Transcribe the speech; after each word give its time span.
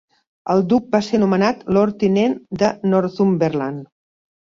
El 0.53 0.63
duc 0.71 0.87
va 0.95 1.01
ser 1.09 1.19
nomenat 1.25 1.63
Lord 1.79 2.01
Tinent 2.07 2.37
de 2.65 2.73
Northumberland. 2.91 3.91